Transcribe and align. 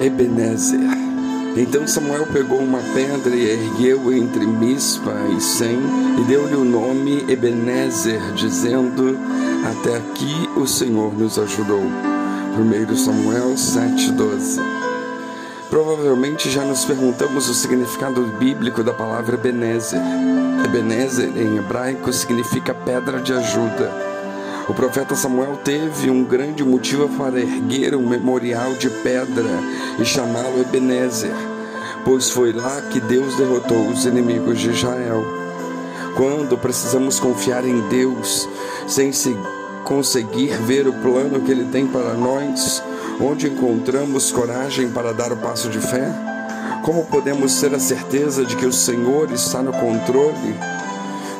Ebenezer. 0.00 0.80
Então 1.56 1.86
Samuel 1.88 2.26
pegou 2.26 2.58
uma 2.58 2.78
pedra 2.94 3.34
e 3.34 3.50
ergueu 3.50 4.12
entre 4.12 4.46
Mispa 4.46 5.12
e 5.36 5.40
Sem 5.40 5.78
e 6.20 6.24
deu-lhe 6.24 6.54
o 6.54 6.64
nome 6.64 7.24
Ebenezer, 7.28 8.32
dizendo: 8.34 9.18
Até 9.68 9.96
aqui 9.96 10.48
o 10.56 10.66
Senhor 10.66 11.12
nos 11.18 11.38
ajudou. 11.38 11.82
1 11.82 12.96
Samuel 12.96 13.54
7,12 13.54 14.60
Provavelmente 15.70 16.50
já 16.50 16.64
nos 16.64 16.84
perguntamos 16.84 17.48
o 17.48 17.54
significado 17.54 18.22
bíblico 18.38 18.82
da 18.82 18.92
palavra 18.92 19.34
Ebenezer. 19.34 20.00
Ebenezer, 20.64 21.30
em 21.36 21.58
hebraico, 21.58 22.12
significa 22.12 22.72
pedra 22.72 23.20
de 23.20 23.32
ajuda. 23.32 24.07
O 24.68 24.74
profeta 24.74 25.16
Samuel 25.16 25.56
teve 25.64 26.10
um 26.10 26.22
grande 26.22 26.62
motivo 26.62 27.08
para 27.16 27.40
erguer 27.40 27.94
um 27.94 28.06
memorial 28.06 28.74
de 28.74 28.90
pedra 28.90 29.48
e 29.98 30.04
chamá-lo 30.04 30.60
Ebenezer, 30.60 31.32
pois 32.04 32.30
foi 32.30 32.52
lá 32.52 32.82
que 32.82 33.00
Deus 33.00 33.34
derrotou 33.36 33.88
os 33.88 34.04
inimigos 34.04 34.60
de 34.60 34.68
Israel. 34.68 35.24
Quando 36.14 36.58
precisamos 36.58 37.18
confiar 37.18 37.64
em 37.64 37.80
Deus 37.88 38.46
sem 38.86 39.10
se 39.10 39.34
conseguir 39.84 40.48
ver 40.58 40.86
o 40.86 40.92
plano 40.92 41.40
que 41.40 41.50
Ele 41.50 41.64
tem 41.72 41.86
para 41.86 42.12
nós, 42.12 42.82
onde 43.18 43.48
encontramos 43.48 44.30
coragem 44.30 44.90
para 44.90 45.14
dar 45.14 45.32
o 45.32 45.36
passo 45.38 45.70
de 45.70 45.80
fé? 45.80 46.12
Como 46.82 47.06
podemos 47.06 47.58
ter 47.58 47.74
a 47.74 47.80
certeza 47.80 48.44
de 48.44 48.54
que 48.54 48.66
o 48.66 48.72
Senhor 48.72 49.32
está 49.32 49.62
no 49.62 49.72
controle? 49.72 50.77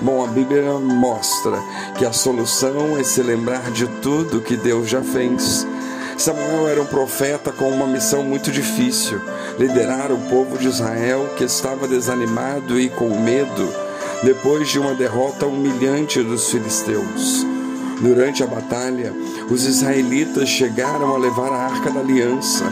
Bom, 0.00 0.22
a 0.22 0.26
Bíblia 0.26 0.62
mostra 0.78 1.58
que 1.96 2.04
a 2.04 2.12
solução 2.12 2.98
é 2.98 3.02
se 3.02 3.22
lembrar 3.22 3.70
de 3.70 3.86
tudo 4.02 4.42
que 4.42 4.56
Deus 4.56 4.88
já 4.88 5.02
fez. 5.02 5.66
Samuel 6.18 6.68
era 6.68 6.82
um 6.82 6.86
profeta 6.86 7.50
com 7.50 7.70
uma 7.70 7.86
missão 7.86 8.22
muito 8.22 8.50
difícil: 8.50 9.20
liderar 9.58 10.12
o 10.12 10.18
povo 10.28 10.58
de 10.58 10.68
Israel 10.68 11.30
que 11.36 11.44
estava 11.44 11.88
desanimado 11.88 12.78
e 12.78 12.90
com 12.90 13.08
medo 13.18 13.72
depois 14.22 14.68
de 14.68 14.78
uma 14.78 14.94
derrota 14.94 15.46
humilhante 15.46 16.22
dos 16.22 16.50
filisteus. 16.50 17.46
Durante 18.00 18.42
a 18.42 18.46
batalha, 18.46 19.14
os 19.50 19.64
israelitas 19.64 20.48
chegaram 20.48 21.14
a 21.14 21.18
levar 21.18 21.50
a 21.50 21.64
arca 21.66 21.90
da 21.90 22.00
aliança, 22.00 22.64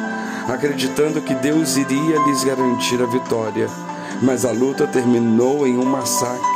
acreditando 0.47 1.23
que 1.23 1.35
Deus 1.35 1.79
iria 1.79 2.19
lhes 2.27 2.45
garantir 2.45 3.01
a 3.03 3.07
vitória. 3.07 3.69
Mas 4.23 4.45
a 4.45 4.53
luta 4.53 4.87
terminou 4.87 5.67
em 5.67 5.77
um 5.77 5.85
massacre 5.85 6.54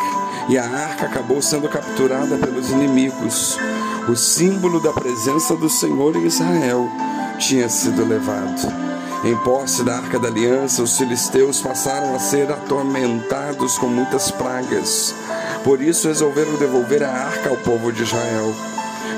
e 0.48 0.56
a 0.56 0.64
arca 0.64 1.06
acabou 1.06 1.42
sendo 1.42 1.68
capturada 1.68 2.36
pelos 2.38 2.70
inimigos. 2.70 3.58
O 4.08 4.16
símbolo 4.16 4.80
da 4.80 4.92
presença 4.92 5.54
do 5.54 5.68
Senhor 5.68 6.16
em 6.16 6.24
Israel 6.24 6.88
tinha 7.38 7.68
sido 7.68 8.04
levado. 8.04 8.88
Em 9.24 9.36
posse 9.38 9.82
da 9.82 9.96
arca 9.96 10.18
da 10.18 10.28
aliança, 10.28 10.82
os 10.82 10.96
filisteus 10.96 11.60
passaram 11.60 12.14
a 12.14 12.18
ser 12.18 12.50
atormentados 12.50 13.76
com 13.76 13.88
muitas 13.88 14.30
pragas. 14.30 15.14
Por 15.64 15.82
isso 15.82 16.08
resolveram 16.08 16.54
devolver 16.54 17.02
a 17.02 17.10
arca 17.10 17.50
ao 17.50 17.56
povo 17.56 17.92
de 17.92 18.04
Israel. 18.04 18.54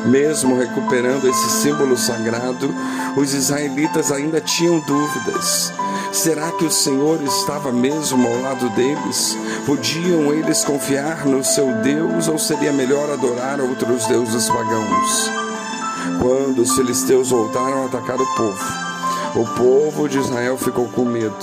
Mesmo 0.07 0.57
recuperando 0.57 1.29
esse 1.29 1.51
símbolo 1.63 1.97
sagrado, 1.97 2.75
os 3.17 3.35
israelitas 3.35 4.11
ainda 4.11 4.41
tinham 4.41 4.81
dúvidas. 4.81 5.73
Será 6.13 6.51
que 6.53 6.65
o 6.65 6.71
Senhor 6.71 7.23
estava 7.23 7.71
mesmo 7.71 8.27
ao 8.27 8.41
lado 8.41 8.69
deles? 8.71 9.37
Podiam 9.67 10.33
eles 10.33 10.65
confiar 10.65 11.25
no 11.27 11.45
seu 11.45 11.73
Deus 11.83 12.29
ou 12.29 12.39
seria 12.39 12.73
melhor 12.73 13.11
adorar 13.11 13.61
outros 13.61 14.07
deuses 14.07 14.49
pagãos? 14.49 15.31
Quando 16.21 16.63
os 16.63 16.73
filisteus 16.75 17.31
voltaram 17.31 17.83
a 17.83 17.87
atacar 17.87 18.21
o 18.21 18.35
povo, 18.35 18.65
o 19.37 19.45
povo 19.57 20.09
de 20.09 20.19
Israel 20.19 20.57
ficou 20.57 20.89
com 20.89 21.05
medo. 21.05 21.37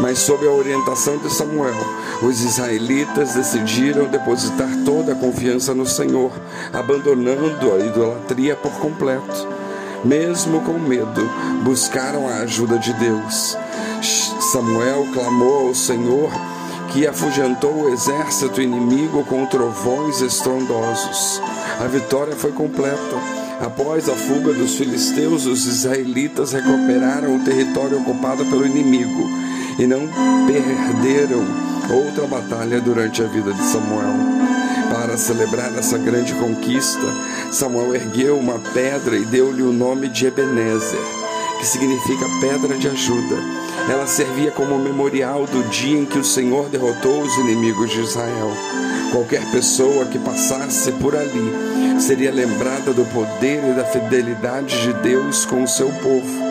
Mas, 0.00 0.18
sob 0.18 0.46
a 0.46 0.50
orientação 0.50 1.18
de 1.18 1.30
Samuel, 1.32 1.76
os 2.22 2.40
israelitas 2.42 3.34
decidiram 3.34 4.06
depositar 4.06 4.68
toda 4.84 5.12
a 5.12 5.16
confiança 5.16 5.74
no 5.74 5.86
Senhor, 5.86 6.32
abandonando 6.72 7.72
a 7.74 7.78
idolatria 7.78 8.56
por 8.56 8.72
completo. 8.72 9.46
Mesmo 10.02 10.62
com 10.62 10.78
medo, 10.78 11.30
buscaram 11.62 12.26
a 12.26 12.36
ajuda 12.38 12.78
de 12.78 12.92
Deus. 12.94 13.56
Samuel 14.52 15.06
clamou 15.12 15.68
ao 15.68 15.74
Senhor 15.74 16.30
que 16.92 17.06
afugentou 17.06 17.82
o 17.82 17.88
exército 17.90 18.60
inimigo 18.60 19.24
com 19.24 19.44
trovões 19.46 20.20
estrondosos. 20.22 21.40
A 21.78 21.86
vitória 21.86 22.34
foi 22.34 22.50
completa. 22.52 22.98
Após 23.60 24.08
a 24.08 24.16
fuga 24.16 24.54
dos 24.54 24.76
filisteus, 24.76 25.44
os 25.44 25.66
israelitas 25.66 26.52
recuperaram 26.52 27.36
o 27.36 27.44
território 27.44 28.00
ocupado 28.00 28.42
pelo 28.46 28.64
inimigo 28.64 29.28
e 29.78 29.86
não 29.86 30.08
perderam 30.46 31.44
outra 31.90 32.26
batalha 32.26 32.80
durante 32.80 33.22
a 33.22 33.26
vida 33.26 33.52
de 33.52 33.62
Samuel. 33.62 34.14
Para 34.90 35.18
celebrar 35.18 35.76
essa 35.76 35.98
grande 35.98 36.32
conquista, 36.36 37.06
Samuel 37.52 37.94
ergueu 37.94 38.38
uma 38.38 38.58
pedra 38.72 39.14
e 39.18 39.26
deu-lhe 39.26 39.62
o 39.62 39.74
nome 39.74 40.08
de 40.08 40.24
Ebenezer, 40.24 41.00
que 41.58 41.66
significa 41.66 42.24
pedra 42.40 42.78
de 42.78 42.88
ajuda. 42.88 43.36
Ela 43.90 44.06
servia 44.06 44.50
como 44.52 44.78
memorial 44.78 45.44
do 45.44 45.68
dia 45.68 45.98
em 45.98 46.06
que 46.06 46.18
o 46.18 46.24
Senhor 46.24 46.70
derrotou 46.70 47.20
os 47.20 47.36
inimigos 47.36 47.90
de 47.90 48.00
Israel. 48.00 48.52
Qualquer 49.12 49.44
pessoa 49.50 50.06
que 50.06 50.18
passasse 50.18 50.92
por 50.92 51.14
ali 51.14 51.69
seria 52.00 52.32
lembrada 52.32 52.92
do 52.92 53.04
poder 53.04 53.62
e 53.68 53.74
da 53.74 53.84
fidelidade 53.84 54.82
de 54.82 54.92
Deus 54.94 55.44
com 55.44 55.62
o 55.62 55.68
seu 55.68 55.88
povo. 55.88 56.50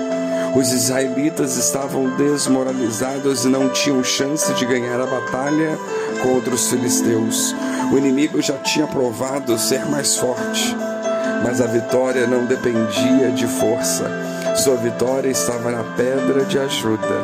Os 0.55 0.71
israelitas 0.71 1.57
estavam 1.57 2.15
desmoralizados 2.15 3.45
e 3.45 3.49
não 3.49 3.69
tinham 3.69 4.03
chance 4.03 4.51
de 4.53 4.65
ganhar 4.65 4.99
a 4.99 5.05
batalha 5.05 5.77
contra 6.21 6.53
os 6.53 6.69
filisteus. 6.69 7.55
O 7.91 7.97
inimigo 7.97 8.41
já 8.41 8.57
tinha 8.57 8.87
provado 8.87 9.57
ser 9.57 9.85
mais 9.87 10.17
forte, 10.17 10.75
mas 11.43 11.61
a 11.61 11.67
vitória 11.67 12.27
não 12.27 12.45
dependia 12.45 13.31
de 13.31 13.47
força. 13.47 14.05
Sua 14.55 14.75
vitória 14.75 15.29
estava 15.29 15.71
na 15.71 15.83
pedra 15.95 16.45
de 16.45 16.59
ajuda, 16.59 17.23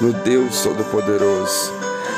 no 0.00 0.12
Deus 0.12 0.62
Todo-Poderoso. 0.62 1.72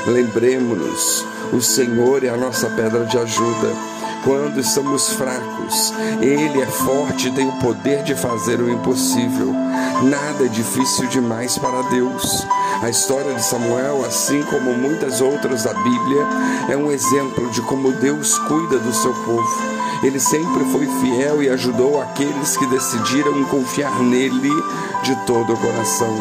Lembremos-nos, 0.07 1.25
o 1.53 1.61
Senhor 1.61 2.25
é 2.25 2.29
a 2.29 2.37
nossa 2.37 2.69
pedra 2.71 3.05
de 3.05 3.19
ajuda 3.19 3.96
quando 4.25 4.61
estamos 4.61 5.11
fracos. 5.11 5.93
Ele 6.21 6.61
é 6.61 6.67
forte 6.67 7.29
e 7.29 7.33
tem 7.33 7.49
o 7.49 7.59
poder 7.61 8.03
de 8.03 8.15
fazer 8.15 8.61
o 8.61 8.71
impossível. 8.71 9.53
Nada 10.03 10.45
é 10.45 10.49
difícil 10.49 11.07
demais 11.09 11.59
para 11.59 11.83
Deus. 11.91 12.47
A 12.83 12.91
história 12.91 13.35
de 13.35 13.43
Samuel, 13.43 14.05
assim 14.05 14.43
como 14.45 14.75
muitas 14.75 15.21
outras 15.21 15.63
da 15.63 15.73
Bíblia, 15.73 16.27
é 16.69 16.77
um 16.77 16.91
exemplo 16.91 17.51
de 17.51 17.63
como 17.63 17.93
Deus 17.93 18.39
cuida 18.41 18.79
do 18.79 18.93
seu 18.93 19.15
povo. 19.25 19.77
Ele 20.03 20.21
sempre 20.21 20.65
foi 20.67 20.87
fiel 21.01 21.43
e 21.43 21.49
ajudou 21.49 22.01
aqueles 22.01 22.57
que 22.57 22.67
decidiram 22.67 23.45
confiar 23.45 23.99
nele 24.03 24.51
de 25.03 25.17
todo 25.27 25.55
o 25.55 25.57
coração. 25.57 26.15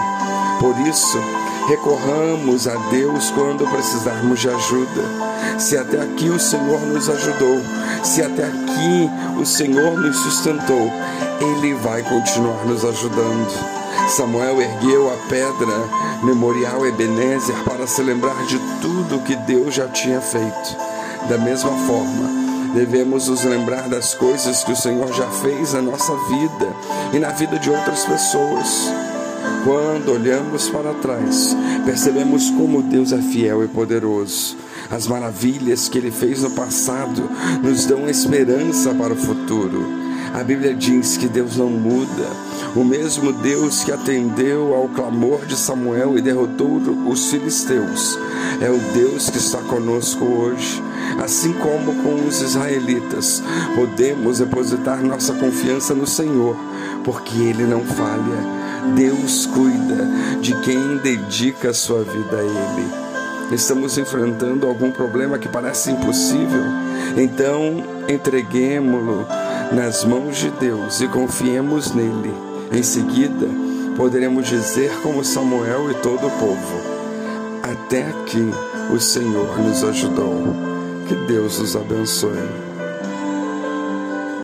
Por 0.60 0.80
isso, 0.88 1.20
recorramos 1.68 2.68
a 2.68 2.76
Deus 2.90 3.32
quando 3.32 3.70
precisarmos 3.70 4.40
de 4.40 4.50
ajuda. 4.50 5.04
Se 5.60 5.78
até 5.78 6.02
aqui 6.02 6.30
o 6.30 6.40
Senhor 6.40 6.82
nos 6.82 7.10
ajudou, 7.10 7.60
se 8.04 8.22
até 8.22 8.46
aqui 8.46 9.10
o 9.40 9.46
Senhor 9.46 10.00
nos 10.00 10.16
sustentou, 10.18 10.92
Ele 11.40 11.74
vai 11.76 12.04
continuar 12.04 12.66
nos 12.66 12.84
ajudando. 12.84 13.76
Samuel 14.10 14.62
ergueu 14.62 15.12
a 15.12 15.18
pedra 15.30 16.24
memorial 16.24 16.86
Ebenezer 16.86 17.56
para 17.64 17.88
se 17.88 18.02
lembrar 18.04 18.46
de 18.46 18.60
tudo 18.82 19.24
que 19.24 19.36
Deus 19.36 19.74
já 19.74 19.88
tinha 19.88 20.22
feito. 20.22 20.78
Da 21.28 21.38
mesma 21.38 21.72
forma, 21.88 22.30
devemos 22.76 23.28
nos 23.28 23.44
lembrar 23.44 23.90
das 23.90 24.14
coisas 24.14 24.64
que 24.64 24.72
o 24.72 24.76
Senhor 24.76 25.12
já 25.14 25.28
fez 25.28 25.74
na 25.74 25.82
nossa 25.82 26.14
vida 26.14 26.76
e 27.14 27.20
na 27.20 27.30
vida 27.30 27.58
de 27.58 27.72
outras 27.72 28.06
pessoas. 28.06 28.92
Quando 29.64 30.12
olhamos 30.12 30.70
para 30.70 30.94
trás, 30.94 31.56
percebemos 31.86 32.50
como 32.52 32.84
Deus 32.84 33.12
é 33.12 33.18
fiel 33.18 33.64
e 33.64 33.68
poderoso. 33.68 34.58
As 34.92 35.08
maravilhas 35.08 35.90
que 35.90 35.98
ele 35.98 36.12
fez 36.12 36.44
no 36.44 36.52
passado 36.52 37.30
nos 37.64 37.86
dão 37.86 38.08
esperança 38.08 38.94
para 38.94 39.14
o 39.14 39.18
futuro. 39.18 40.06
A 40.34 40.44
Bíblia 40.44 40.74
diz 40.76 41.16
que 41.16 41.28
Deus 41.28 41.56
não 41.56 41.70
muda. 41.70 42.30
O 42.76 42.84
mesmo 42.84 43.32
Deus 43.32 43.86
que 43.86 43.92
atendeu 43.92 44.76
ao 44.76 44.90
clamor 44.90 45.46
de 45.46 45.56
Samuel 45.56 46.18
e 46.18 46.22
derrotou 46.22 46.82
os 47.08 47.30
filisteus 47.32 48.20
é 48.62 48.70
o 48.70 48.78
Deus 48.94 49.30
que 49.30 49.38
está 49.38 49.60
conosco 49.60 50.26
hoje. 50.26 50.84
Assim 51.24 51.54
como 51.54 51.96
com 52.04 52.28
os 52.28 52.42
israelitas, 52.42 53.42
podemos 53.76 54.40
depositar 54.40 55.02
nossa 55.02 55.34
confiança 55.34 55.94
no 55.94 56.06
Senhor, 56.06 56.58
porque 57.04 57.38
Ele 57.38 57.66
não 57.66 57.82
falha. 57.86 58.65
Deus 58.94 59.46
cuida 59.46 60.08
de 60.42 60.54
quem 60.62 60.98
dedica 60.98 61.70
a 61.70 61.74
sua 61.74 62.04
vida 62.04 62.38
a 62.38 62.44
Ele 62.44 63.06
estamos 63.54 63.98
enfrentando 63.98 64.66
algum 64.66 64.92
problema 64.92 65.38
que 65.38 65.48
parece 65.48 65.92
impossível, 65.92 66.64
então 67.18 67.84
entreguemo-lo 68.08 69.28
nas 69.72 70.04
mãos 70.04 70.38
de 70.38 70.50
Deus 70.52 71.02
e 71.02 71.08
confiemos 71.08 71.94
nele. 71.94 72.34
Em 72.72 72.82
seguida, 72.82 73.48
poderemos 73.96 74.48
dizer 74.48 74.92
como 75.02 75.24
Samuel 75.24 75.92
e 75.92 75.94
todo 75.96 76.28
o 76.28 76.32
povo: 76.32 76.82
Até 77.62 78.08
aqui 78.08 78.52
o 78.92 79.00
Senhor 79.00 79.60
nos 79.60 79.84
ajudou. 79.84 80.56
Que 81.08 81.16
Deus 81.28 81.60
os 81.60 81.76
abençoe. 81.76 82.65